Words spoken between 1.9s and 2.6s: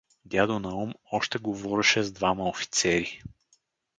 с двама